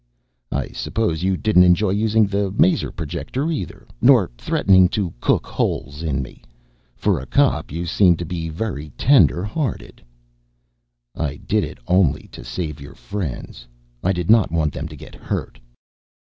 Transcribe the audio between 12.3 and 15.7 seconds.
to save your friends. I did not want them to get hurt."